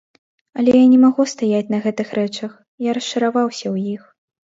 Але 0.59 0.73
я 0.77 0.87
не 0.93 0.97
магу 1.03 1.27
стаяць 1.35 1.69
на 1.75 1.83
гэтых 1.85 2.07
рэчах, 2.23 2.51
я 2.89 2.99
расчараваўся 3.01 3.63
ў 3.73 3.97
іх. 3.97 4.13